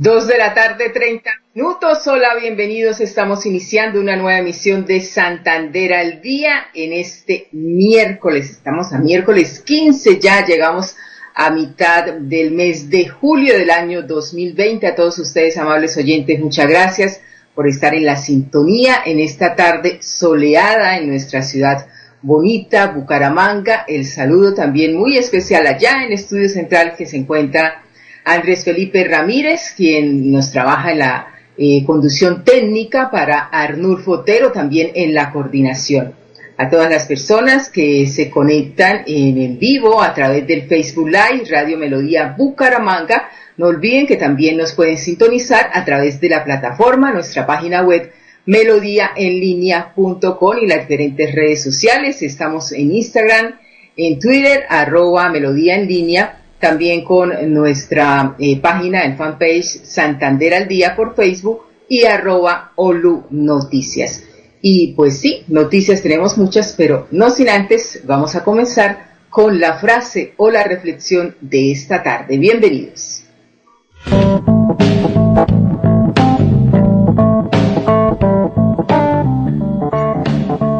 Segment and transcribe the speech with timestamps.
[0.00, 2.06] Dos de la tarde, 30 minutos.
[2.06, 3.00] Hola, bienvenidos.
[3.00, 8.48] Estamos iniciando una nueva emisión de Santander al Día en este miércoles.
[8.48, 10.94] Estamos a miércoles 15, ya llegamos
[11.34, 14.86] a mitad del mes de julio del año 2020.
[14.86, 17.20] A todos ustedes, amables oyentes, muchas gracias
[17.56, 21.88] por estar en la sintonía en esta tarde soleada en nuestra ciudad
[22.22, 23.84] bonita, Bucaramanga.
[23.88, 27.82] El saludo también muy especial allá en Estudio Central que se encuentra
[28.24, 34.92] Andrés Felipe Ramírez, quien nos trabaja en la eh, conducción técnica, para Arnulfo Otero también
[34.94, 36.14] en la coordinación.
[36.56, 41.76] A todas las personas que se conectan en, vivo a través del Facebook Live, Radio
[41.78, 47.44] Melodía Bucaramanga, no olviden que también nos pueden sintonizar a través de la plataforma, nuestra
[47.46, 48.12] página web
[48.46, 52.22] melodíaenlínea.com y las diferentes redes sociales.
[52.22, 53.58] Estamos en Instagram,
[53.96, 60.68] en Twitter, arroba melodía en línea también con nuestra eh, página en fanpage Santander al
[60.68, 64.24] Día por Facebook y arroba Olu Noticias.
[64.60, 69.78] Y pues sí, noticias tenemos muchas, pero no sin antes vamos a comenzar con la
[69.78, 72.38] frase o la reflexión de esta tarde.
[72.38, 73.24] Bienvenidos.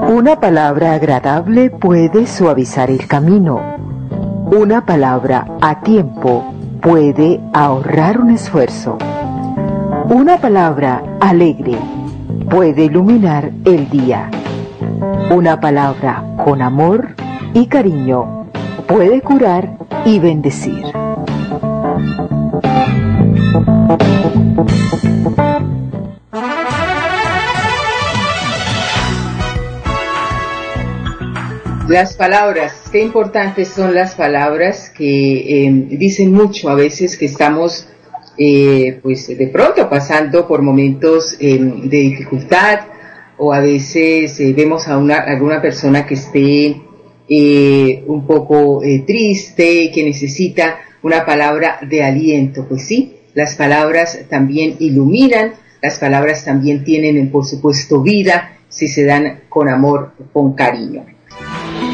[0.09, 3.88] Una palabra agradable puede suavizar el camino
[4.51, 8.97] una palabra a tiempo puede ahorrar un esfuerzo.
[10.09, 11.77] Una palabra alegre
[12.49, 14.31] puede iluminar el día.
[15.31, 17.15] Una palabra con amor
[17.53, 18.47] y cariño
[18.87, 20.85] puede curar y bendecir.
[31.89, 37.89] Las palabras, qué importantes son las palabras que em, dicen mucho a veces que estamos
[38.37, 42.81] eh, pues de pronto pasando por momentos em, de dificultad
[43.39, 46.77] o a veces eh, vemos a una, alguna persona que esté
[47.27, 52.67] eh, un poco triste, que necesita una palabra de aliento.
[52.69, 59.07] Pues sí, las palabras también iluminan, las palabras también tienen por supuesto vida si se
[59.07, 61.18] dan con amor, con cariño.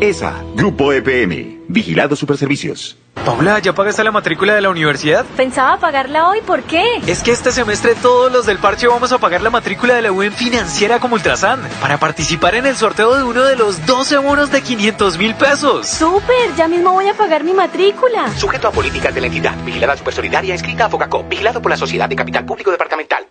[0.00, 2.96] ESA, Grupo EPM, Vigilado Superservicios.
[3.24, 5.26] Paula, ¿ya pagaste la matrícula de la universidad?
[5.36, 6.84] Pensaba pagarla hoy, ¿por qué?
[7.08, 10.12] Es que este semestre todos los del parche vamos a pagar la matrícula de la
[10.12, 14.52] UN financiera como Ultrasan para participar en el sorteo de uno de los 12 bonos
[14.52, 15.88] de 500 mil pesos.
[15.88, 16.54] ¡Súper!
[16.56, 18.32] Ya mismo voy a pagar mi matrícula.
[18.36, 22.08] Sujeto a políticas de la entidad, vigilada supersolidaria, inscrita a Focacó, vigilado por la Sociedad
[22.08, 23.26] de Capital Público Departamental.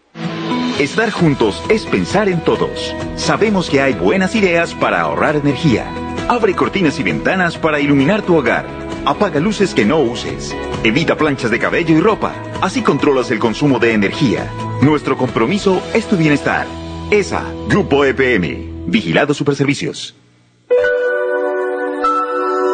[0.79, 2.93] Estar juntos es pensar en todos.
[3.15, 5.85] Sabemos que hay buenas ideas para ahorrar energía.
[6.29, 8.65] Abre cortinas y ventanas para iluminar tu hogar.
[9.05, 10.53] Apaga luces que no uses.
[10.83, 12.33] Evita planchas de cabello y ropa.
[12.61, 14.51] Así controlas el consumo de energía.
[14.81, 16.67] Nuestro compromiso es tu bienestar.
[17.11, 18.87] ESA, Grupo EPM.
[18.87, 20.15] Vigilado Superservicios.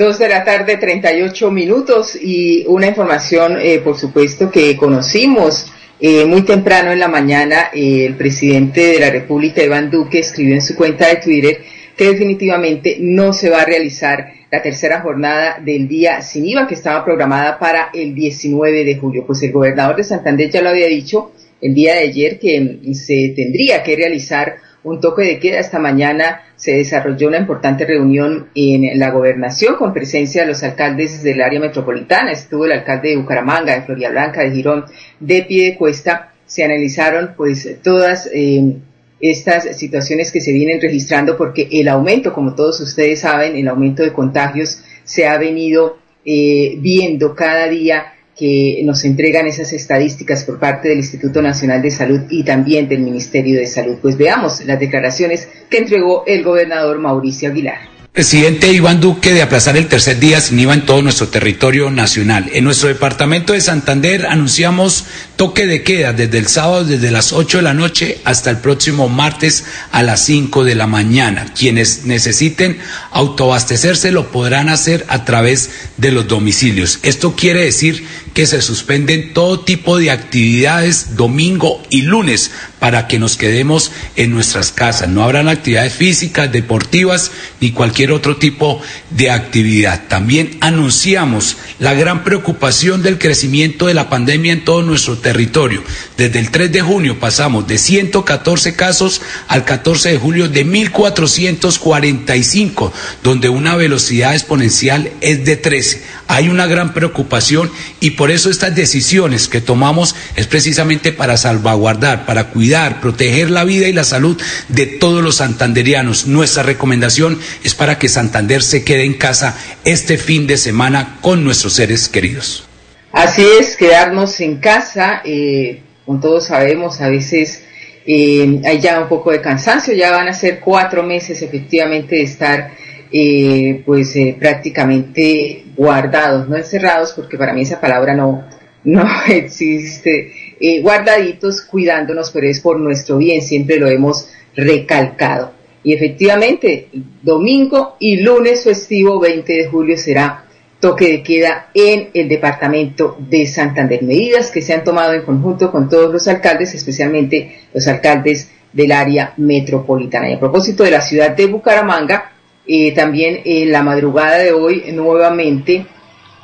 [0.00, 5.66] Dos de la tarde, 38 minutos y una información, eh, por supuesto, que conocimos
[6.00, 7.68] eh, muy temprano en la mañana.
[7.74, 11.58] Eh, el presidente de la República, Iván Duque, escribió en su cuenta de Twitter
[11.94, 16.76] que definitivamente no se va a realizar la tercera jornada del día sin IVA que
[16.76, 19.26] estaba programada para el 19 de julio.
[19.26, 23.34] Pues el gobernador de Santander ya lo había dicho el día de ayer que se
[23.36, 25.58] tendría que realizar un toque de queda.
[25.58, 31.22] Esta mañana se desarrolló una importante reunión en la gobernación con presencia de los alcaldes
[31.22, 32.32] del área metropolitana.
[32.32, 34.84] Estuvo el alcalde de Bucaramanga, de Floria Blanca, de Girón,
[35.20, 36.34] de Piedecuesta.
[36.44, 38.76] Se analizaron pues todas eh,
[39.20, 44.02] estas situaciones que se vienen registrando porque el aumento, como todos ustedes saben, el aumento
[44.02, 45.96] de contagios se ha venido
[46.26, 51.90] eh, viendo cada día que nos entregan esas estadísticas por parte del Instituto Nacional de
[51.90, 53.98] Salud y también del Ministerio de Salud.
[54.00, 59.76] Pues veamos las declaraciones que entregó el gobernador Mauricio Aguilar presidente Iván Duque de aplazar
[59.76, 62.50] el tercer día sin IVA en todo nuestro territorio nacional.
[62.52, 65.04] En nuestro departamento de Santander anunciamos
[65.36, 69.08] toque de queda desde el sábado desde las 8 de la noche hasta el próximo
[69.08, 71.54] martes a las 5 de la mañana.
[71.56, 72.78] Quienes necesiten
[73.12, 76.98] autoabastecerse lo podrán hacer a través de los domicilios.
[77.04, 78.04] Esto quiere decir
[78.34, 84.32] que se suspenden todo tipo de actividades domingo y lunes para que nos quedemos en
[84.32, 85.08] nuestras casas.
[85.08, 87.30] No habrán actividades físicas, deportivas
[87.60, 88.80] ni cualquier otro tipo
[89.10, 90.08] de actividad.
[90.08, 95.82] También anunciamos la gran preocupación del crecimiento de la pandemia en todo nuestro territorio.
[96.16, 102.92] Desde el 3 de junio pasamos de 114 casos al 14 de julio de 1.445,
[103.22, 106.02] donde una velocidad exponencial es de 13.
[106.28, 112.26] Hay una gran preocupación y por eso estas decisiones que tomamos es precisamente para salvaguardar,
[112.26, 114.38] para cuidar, proteger la vida y la salud
[114.68, 116.26] de todos los santanderianos.
[116.26, 119.56] Nuestra recomendación es para que Santander se quede en casa
[119.86, 122.68] este fin de semana con nuestros seres queridos.
[123.10, 127.62] Así es, quedarnos en casa, eh, como todos sabemos, a veces
[128.04, 132.22] eh, hay ya un poco de cansancio, ya van a ser cuatro meses efectivamente de
[132.24, 132.70] estar
[133.10, 138.44] eh, pues prácticamente guardados, no encerrados, porque para mí esa palabra no,
[138.84, 140.30] no existe,
[140.60, 145.52] eh, guardaditos, cuidándonos, pero es por nuestro bien, siempre lo hemos recalcado.
[145.82, 146.88] Y efectivamente,
[147.22, 150.44] domingo y lunes festivo 20 de julio será
[150.80, 154.02] toque de queda en el departamento de Santander.
[154.02, 158.92] Medidas que se han tomado en conjunto con todos los alcaldes, especialmente los alcaldes del
[158.92, 160.28] área metropolitana.
[160.28, 162.32] Y a propósito de la ciudad de Bucaramanga,
[162.66, 165.86] eh, también en la madrugada de hoy nuevamente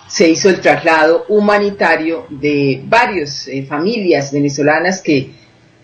[0.07, 5.31] se hizo el traslado humanitario de varias eh, familias venezolanas que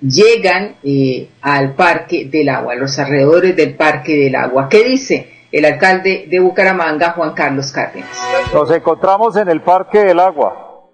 [0.01, 4.69] llegan eh, al Parque del Agua, a los alrededores del Parque del Agua.
[4.69, 8.09] ¿Qué dice el alcalde de Bucaramanga, Juan Carlos Cárdenas?
[8.53, 10.89] Nos encontramos en el Parque del Agua.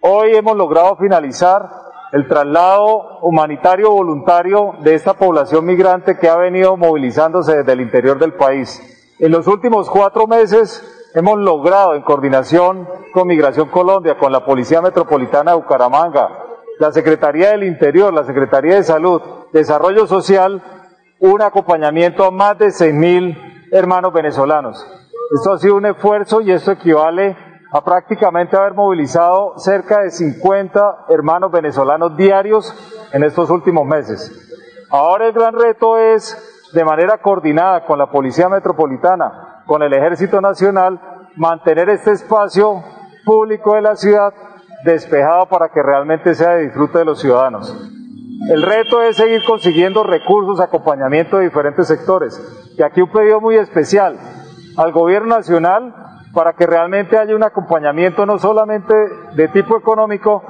[0.00, 1.62] Hoy hemos logrado finalizar
[2.12, 8.18] el traslado humanitario voluntario de esta población migrante que ha venido movilizándose desde el interior
[8.18, 8.80] del país.
[9.18, 10.82] En los últimos cuatro meses
[11.14, 16.28] hemos logrado, en coordinación con Migración Colombia, con la Policía Metropolitana de Bucaramanga,
[16.78, 19.20] la Secretaría del Interior, la Secretaría de Salud,
[19.52, 20.62] Desarrollo Social,
[21.20, 24.86] un acompañamiento a más de 6.000 hermanos venezolanos.
[25.32, 27.36] Esto ha sido un esfuerzo y esto equivale
[27.72, 32.74] a prácticamente haber movilizado cerca de 50 hermanos venezolanos diarios
[33.12, 34.48] en estos últimos meses.
[34.90, 40.40] Ahora el gran reto es, de manera coordinada con la Policía Metropolitana, con el Ejército
[40.40, 41.00] Nacional,
[41.36, 42.82] mantener este espacio
[43.24, 44.34] público de la ciudad
[44.84, 47.72] despejado para que realmente sea de disfrute de los ciudadanos.
[48.48, 52.40] El reto es seguir consiguiendo recursos, acompañamiento de diferentes sectores.
[52.76, 54.18] Y aquí un pedido muy especial
[54.76, 55.94] al Gobierno Nacional
[56.32, 58.94] para que realmente haya un acompañamiento no solamente
[59.34, 60.44] de tipo económico,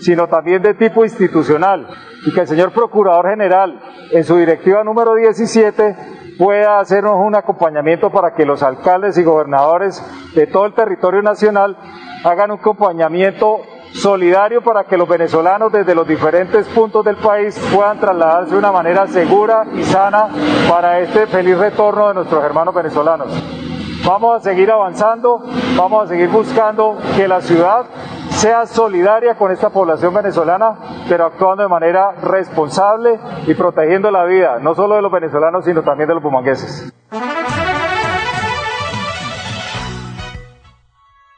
[0.00, 1.88] sino también de tipo institucional,
[2.26, 3.80] y que el señor Procurador General,
[4.12, 5.96] en su directiva número 17,
[6.38, 10.02] pueda hacernos un acompañamiento para que los alcaldes y gobernadores
[10.34, 11.76] de todo el territorio nacional
[12.24, 13.60] hagan un acompañamiento
[13.92, 18.72] solidario para que los venezolanos desde los diferentes puntos del país puedan trasladarse de una
[18.72, 20.28] manera segura y sana
[20.68, 23.73] para este feliz retorno de nuestros hermanos venezolanos.
[24.06, 25.42] Vamos a seguir avanzando,
[25.78, 27.86] vamos a seguir buscando que la ciudad
[28.28, 34.58] sea solidaria con esta población venezolana, pero actuando de manera responsable y protegiendo la vida,
[34.60, 36.92] no solo de los venezolanos, sino también de los bumangueses.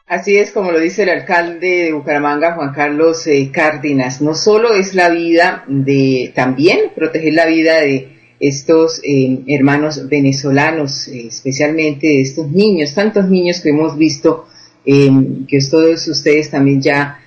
[0.09, 4.21] Así es como lo dice el alcalde de Bucaramanga, Juan Carlos eh, Cárdenas.
[4.21, 11.09] No solo es la vida de, también proteger la vida de estos eh, hermanos venezolanos,
[11.09, 14.47] eh, especialmente estos niños, tantos niños que hemos visto,
[14.85, 17.19] que todos ustedes también ya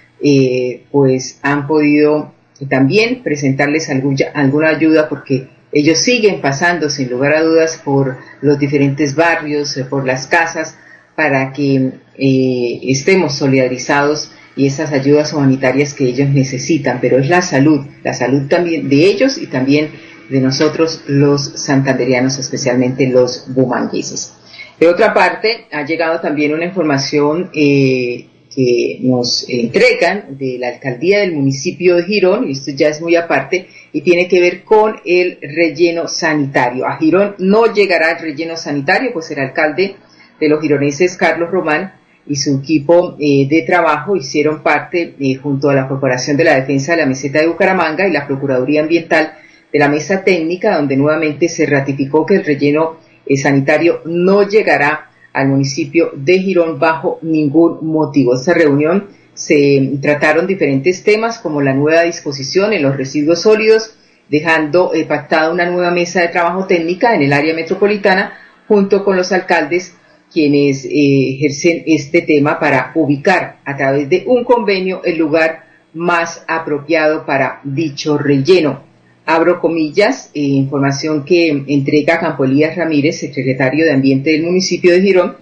[0.92, 2.32] pues han podido
[2.70, 9.16] también presentarles alguna ayuda porque ellos siguen pasando sin lugar a dudas por los diferentes
[9.16, 10.76] barrios, eh, por las casas,
[11.16, 17.42] para que eh, estemos solidarizados y esas ayudas humanitarias que ellos necesitan, pero es la
[17.42, 19.92] salud, la salud también de ellos y también
[20.30, 24.34] de nosotros los santanderianos, especialmente los bumangueses.
[24.80, 31.20] De otra parte, ha llegado también una información eh, que nos entregan de la alcaldía
[31.20, 34.96] del municipio de Girón, y esto ya es muy aparte, y tiene que ver con
[35.06, 36.88] el relleno sanitario.
[36.88, 39.96] A Girón no llegará el relleno sanitario, pues el alcalde
[40.40, 41.94] de los gironeses, Carlos Román,
[42.26, 46.56] y su equipo eh, de trabajo hicieron parte, eh, junto a la Corporación de la
[46.56, 49.34] Defensa de la Meseta de Bucaramanga y la Procuraduría Ambiental,
[49.72, 55.12] de la mesa técnica, donde nuevamente se ratificó que el relleno eh, sanitario no llegará
[55.34, 58.36] al municipio de Girón bajo ningún motivo.
[58.36, 63.96] Esta reunión se trataron diferentes temas como la nueva disposición en los residuos sólidos,
[64.30, 68.34] dejando eh, pactada una nueva mesa de trabajo técnica en el área metropolitana
[68.68, 69.96] junto con los alcaldes
[70.32, 76.44] quienes eh, ejercen este tema para ubicar a través de un convenio el lugar más
[76.48, 78.89] apropiado para dicho relleno.
[79.32, 85.02] Abro comillas, eh, información que entrega Campo Elías Ramírez, secretario de Ambiente del municipio de
[85.02, 85.38] Girón,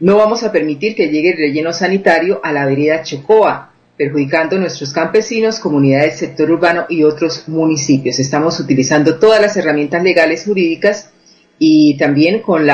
[0.00, 4.60] no vamos a permitir que llegue el relleno sanitario a la vereda Chocoa, perjudicando a
[4.60, 8.18] nuestros campesinos, comunidades sector urbano y otros municipios.
[8.18, 11.10] Estamos utilizando todas las herramientas legales jurídicas
[11.58, 12.70] y también con el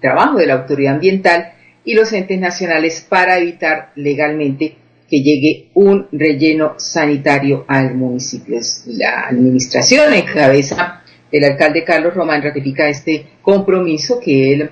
[0.00, 4.76] trabajo de la autoridad ambiental y los entes nacionales para evitar legalmente
[5.08, 8.58] que llegue un relleno sanitario al municipio.
[8.86, 14.70] La administración en cabeza del alcalde Carlos Román ratifica este compromiso que él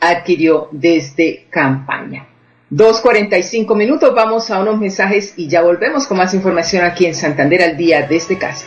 [0.00, 2.26] adquirió desde campaña.
[2.70, 7.62] 2.45 minutos, vamos a unos mensajes y ya volvemos con más información aquí en Santander
[7.62, 8.66] al día desde casa.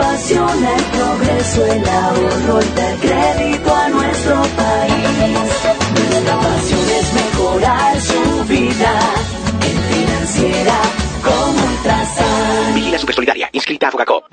[0.00, 5.28] apasiona el progreso, el ahorro y dar crédito a nuestro país.
[6.10, 9.00] Nuestra pasión es mejorar su vida
[9.60, 10.74] en financiera
[11.22, 12.74] como Ultrasan.
[12.74, 14.24] Vigila Supersolidaria, inscrita a Fogacop.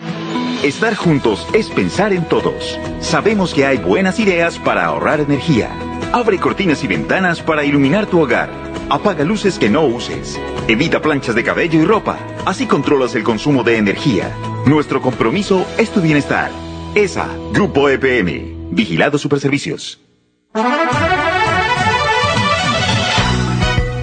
[0.64, 2.80] Estar juntos es pensar en todos.
[3.02, 5.70] Sabemos que hay buenas ideas para ahorrar energía.
[6.14, 8.50] Abre cortinas y ventanas para iluminar tu hogar.
[8.90, 10.40] Apaga luces que no uses.
[10.68, 12.18] Evita planchas de cabello y ropa.
[12.46, 14.34] Así controlas el consumo de energía.
[14.68, 16.52] Nuestro compromiso es tu bienestar.
[16.94, 19.98] ESA, Grupo EPM, Vigilado Superservicios.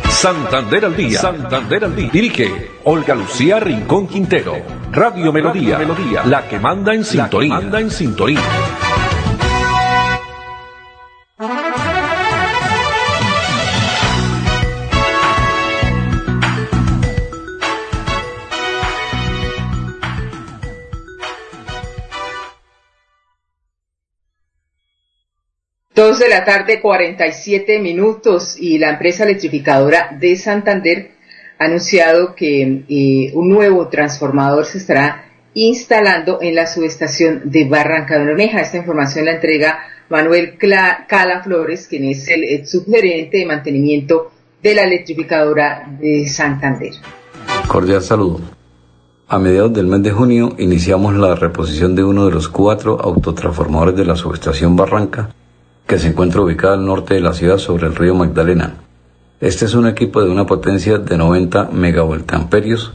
[0.08, 1.20] Santander al día.
[1.20, 2.08] Santander al día.
[2.10, 4.56] Dirige Olga Lucía Rincón Quintero.
[4.90, 5.76] Radio Melodía.
[5.76, 6.24] Melodía.
[6.24, 7.56] La que manda en sintonía.
[7.56, 8.40] manda en sintonía.
[26.14, 31.10] Dos de la tarde, 47 minutos, y la empresa electrificadora de Santander
[31.58, 38.16] ha anunciado que eh, un nuevo transformador se estará instalando en la subestación de Barranca
[38.16, 38.60] de Bermeja.
[38.60, 44.30] Esta información la entrega Manuel Cala Flores, quien es el subgerente de mantenimiento
[44.62, 46.92] de la electrificadora de Santander.
[47.66, 48.40] Cordial saludo.
[49.26, 53.96] A mediados del mes de junio iniciamos la reposición de uno de los cuatro autotransformadores
[53.96, 55.34] de la subestación Barranca
[55.86, 58.74] que se encuentra ubicada al norte de la ciudad sobre el río Magdalena.
[59.40, 62.92] Este es un equipo de una potencia de 90 megavoltamperios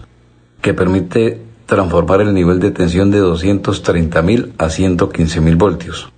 [0.61, 6.11] que permite transformar el nivel de tensión de 230.000 a 115.000 voltios.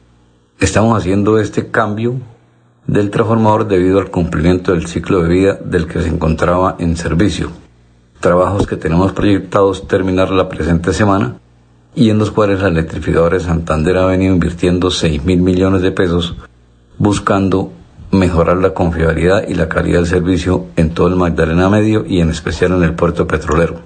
[0.59, 2.15] Estamos haciendo este cambio
[2.87, 7.51] del transformador debido al cumplimiento del ciclo de vida del que se encontraba en servicio.
[8.19, 11.35] Trabajos que tenemos proyectados terminar la presente semana
[11.95, 15.91] y en los cuales la electrificadora de Santander ha venido invirtiendo 6 mil millones de
[15.91, 16.35] pesos
[17.01, 17.73] buscando
[18.11, 22.29] mejorar la confiabilidad y la calidad del servicio en todo el Magdalena Medio y en
[22.29, 23.81] especial en el puerto petrolero.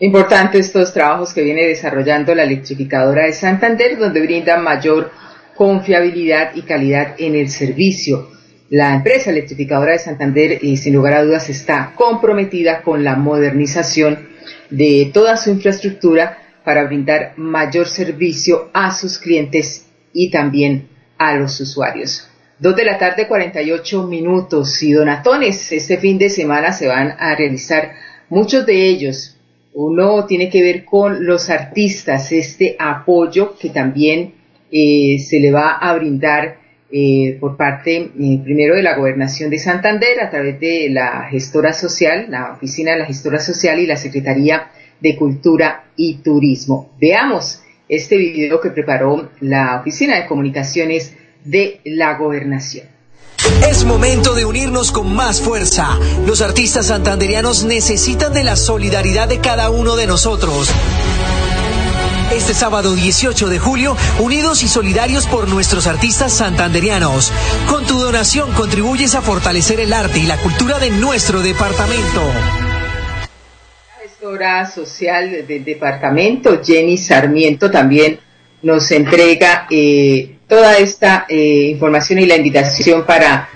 [0.00, 5.12] Importante estos trabajos que viene desarrollando la electrificadora de Santander, donde brinda mayor
[5.54, 8.28] confiabilidad y calidad en el servicio.
[8.68, 14.33] La empresa electrificadora de Santander, y sin lugar a dudas, está comprometida con la modernización
[14.70, 21.60] de toda su infraestructura para brindar mayor servicio a sus clientes y también a los
[21.60, 22.28] usuarios.
[22.58, 25.72] Dos de la tarde, 48 minutos y donatones.
[25.72, 27.92] Este fin de semana se van a realizar
[28.28, 29.36] muchos de ellos.
[29.74, 34.34] Uno tiene que ver con los artistas, este apoyo que también
[34.70, 39.58] eh, se le va a brindar eh, por parte eh, primero de la Gobernación de
[39.58, 43.96] Santander a través de la gestora social, la Oficina de la Gestora Social y la
[43.96, 44.68] Secretaría
[45.00, 46.92] de Cultura y Turismo.
[47.00, 51.14] Veamos este video que preparó la Oficina de Comunicaciones
[51.44, 52.86] de la Gobernación.
[53.68, 55.98] Es momento de unirnos con más fuerza.
[56.26, 60.70] Los artistas santanderianos necesitan de la solidaridad de cada uno de nosotros.
[62.34, 67.32] Este sábado 18 de julio, unidos y solidarios por nuestros artistas santanderianos.
[67.68, 72.20] Con tu donación contribuyes a fortalecer el arte y la cultura de nuestro departamento.
[73.86, 78.18] La gestora social del departamento, Jenny Sarmiento, también
[78.62, 83.48] nos entrega eh, toda esta eh, información y la invitación para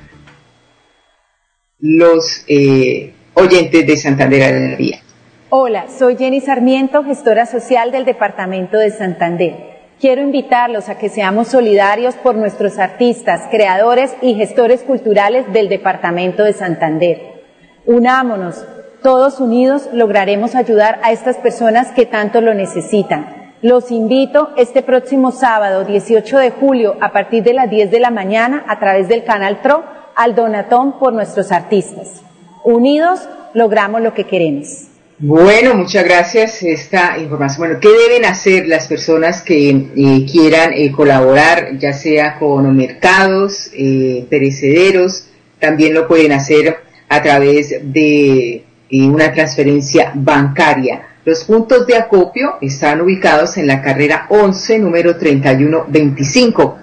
[1.81, 5.03] los eh, oyentes de Santander de la Vía.
[5.51, 9.79] Hola, soy Jenny Sarmiento, gestora social del Departamento de Santander.
[9.99, 16.45] Quiero invitarlos a que seamos solidarios por nuestros artistas, creadores y gestores culturales del Departamento
[16.45, 17.45] de Santander.
[17.87, 18.63] Unámonos,
[19.03, 23.55] todos unidos lograremos ayudar a estas personas que tanto lo necesitan.
[23.63, 28.11] Los invito este próximo sábado 18 de julio a partir de las 10 de la
[28.11, 29.83] mañana a través del canal TRO
[30.15, 32.21] al Donatón por nuestros artistas.
[32.65, 34.88] Unidos logramos lo que queremos.
[35.21, 36.63] Bueno, muchas gracias.
[36.63, 37.67] Esta información.
[37.67, 43.69] Bueno, ¿qué deben hacer las personas que eh, quieran eh, colaborar, ya sea con mercados,
[43.75, 45.27] eh, perecederos?
[45.59, 46.77] También lo pueden hacer
[47.09, 51.03] a través de una transferencia bancaria.
[51.25, 56.79] Los puntos de acopio están ubicados en la carrera 11, número 3125.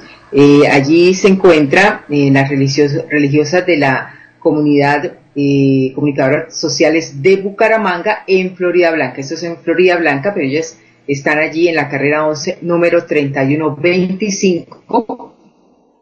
[0.69, 8.91] allí se encuentran las religiosas de la comunidad eh, comunicadoras sociales de Bucaramanga en Florida
[8.91, 9.21] Blanca.
[9.21, 15.35] Esto es en Florida Blanca, pero ellas están allí en la carrera 11, número 3125.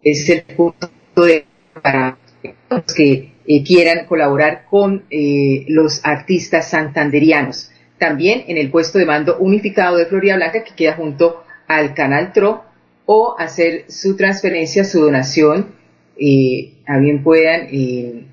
[0.03, 1.45] Es el punto de
[1.81, 2.17] para
[2.69, 7.71] los que eh, quieran colaborar con eh, los artistas santanderianos.
[7.97, 12.33] También en el puesto de mando unificado de Florida Blanca, que queda junto al canal
[12.33, 12.63] TRO,
[13.05, 15.75] o hacer su transferencia, su donación,
[16.17, 18.25] eh, a bien puedan que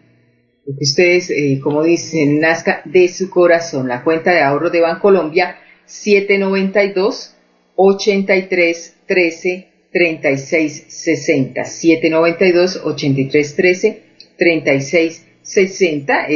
[0.67, 3.89] ustedes, eh, como dicen, nazca de su corazón.
[3.89, 7.37] La cuenta de ahorro de Bancolombia 792
[7.77, 14.03] 83 13 36 60 792 83 13
[14.37, 16.27] 36 60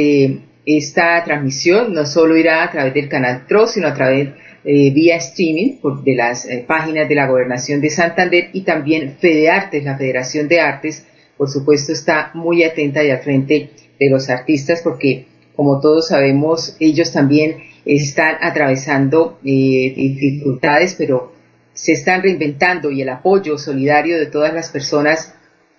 [0.65, 4.29] esta transmisión no solo irá a través del canal TRO, sino a través
[4.63, 9.17] eh, vía streaming por, de las eh, páginas de la Gobernación de Santander y también
[9.19, 11.05] FedeArtes, la Federación de Artes,
[11.37, 16.75] por supuesto está muy atenta y al frente de los artistas porque como todos sabemos
[16.79, 21.33] ellos también están atravesando eh, dificultades pero
[21.73, 25.33] se están reinventando y el apoyo solidario de todas las personas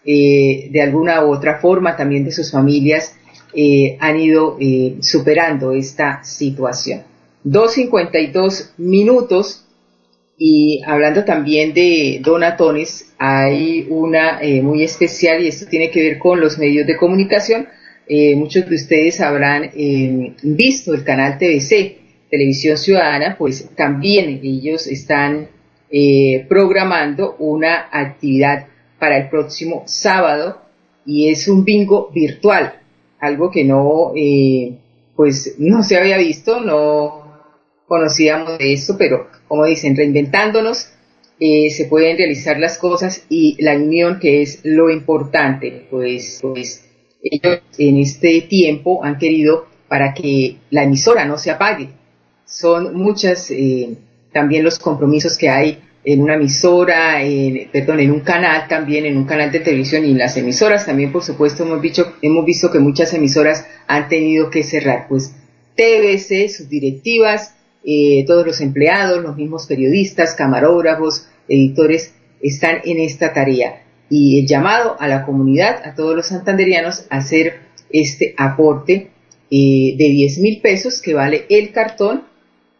[0.04, 3.16] eh, de alguna u otra forma también de sus familias
[3.54, 4.58] eh, han ido
[5.00, 7.04] superando esta situación.
[7.44, 9.64] 2.52 minutos
[10.36, 16.38] y hablando también de donatones, hay una muy especial y esto tiene que ver con
[16.38, 17.68] los medios de comunicación
[18.08, 21.98] eh, muchos de ustedes habrán eh, visto el canal TVC,
[22.30, 25.48] Televisión Ciudadana, pues también ellos están
[25.90, 28.66] eh, programando una actividad
[29.00, 30.62] para el próximo sábado
[31.04, 32.80] y es un bingo virtual,
[33.18, 34.12] algo que no,
[35.14, 37.40] pues no se había visto, no
[37.86, 40.90] conocíamos de esto, pero como dicen, reinventándonos,
[41.38, 46.85] se pueden realizar las cosas y la unión que es lo importante, pues, pues
[47.30, 51.88] ellos en este tiempo han querido para que la emisora no se apague.
[52.44, 53.96] Son muchas eh,
[54.32, 59.16] también los compromisos que hay en una emisora, en, perdón, en un canal también, en
[59.16, 62.70] un canal de televisión y en las emisoras también, por supuesto, hemos visto, hemos visto
[62.70, 65.06] que muchas emisoras han tenido que cerrar.
[65.08, 65.34] Pues
[65.74, 73.32] TBC, sus directivas, eh, todos los empleados, los mismos periodistas, camarógrafos, editores, están en esta
[73.32, 79.10] tarea y el llamado a la comunidad, a todos los santanderianos, a hacer este aporte
[79.50, 82.24] eh, de 10 mil pesos que vale el cartón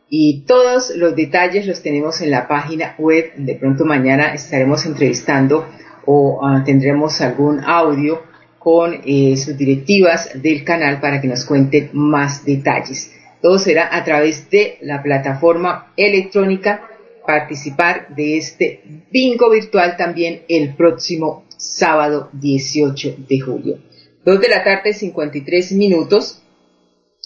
[0.08, 3.32] y todos los detalles los tenemos en la página web.
[3.36, 5.66] De pronto mañana estaremos entrevistando
[6.04, 8.22] o ah, tendremos algún audio
[8.58, 13.12] con eh, sus directivas del canal para que nos cuenten más detalles.
[13.42, 16.82] Todo será a través de la plataforma electrónica
[17.26, 23.78] participar de este bingo virtual también el próximo sábado 18 de julio.
[24.24, 26.42] Dos de la tarde, 53 minutos.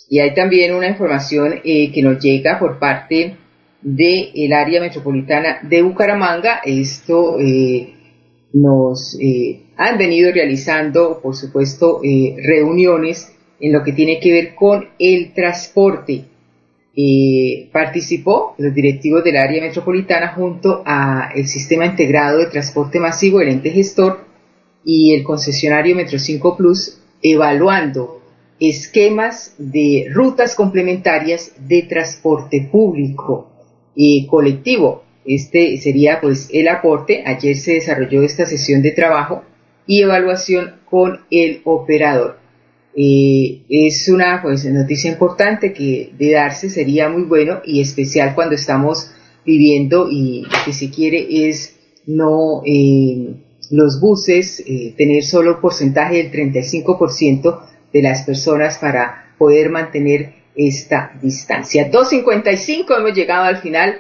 [0.09, 3.37] Y hay también una información eh, que nos llega por parte
[3.81, 6.61] del área metropolitana de Bucaramanga.
[6.65, 7.95] Esto eh,
[8.53, 14.89] nos eh, han venido realizando, por supuesto, reuniones en lo que tiene que ver con
[14.99, 16.25] el transporte.
[17.73, 23.49] Participó los directivos del área metropolitana junto a el sistema integrado de transporte masivo, el
[23.49, 24.25] ente gestor
[24.85, 28.21] y el concesionario Metro 5 Plus evaluando
[28.59, 33.51] esquemas de rutas complementarias de transporte público
[33.95, 35.05] y colectivo.
[35.25, 37.23] Este sería pues el aporte.
[37.27, 39.45] Ayer se desarrolló esta sesión de trabajo
[39.87, 42.40] y evaluación con el operador.
[42.95, 48.57] Eh, es una pues, noticia importante que de darse sería muy bueno y especial cuando
[48.57, 49.13] estamos
[49.47, 51.77] viviendo y lo que se quiere es
[52.07, 53.35] no eh,
[53.71, 57.61] los buses eh, tener solo porcentaje del 35%
[57.93, 61.91] de las personas para poder mantener esta distancia.
[61.91, 63.99] 2.55 hemos llegado al final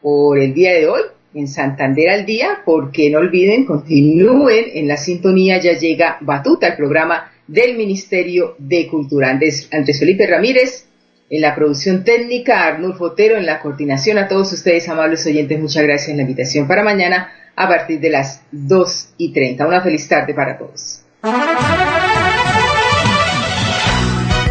[0.00, 1.02] por el día de hoy
[1.34, 6.76] en Santander al día, porque no olviden, continúen en la sintonía, ya llega Batuta, el
[6.76, 9.30] programa del Ministerio de Cultura.
[9.30, 10.86] Andrés, Felipe Ramírez
[11.28, 14.18] en la producción técnica, Arnulfo Otero en la coordinación.
[14.18, 18.10] A todos ustedes, amables oyentes, muchas gracias en la invitación para mañana a partir de
[18.10, 19.66] las 2 y 30.
[19.66, 21.02] Una feliz tarde para todos.